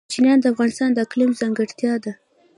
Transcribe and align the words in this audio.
کوچیان 0.07 0.37
د 0.41 0.45
افغانستان 0.53 0.89
د 0.93 0.97
اقلیم 1.05 1.31
ځانګړتیا 1.39 1.93
ده. 2.03 2.11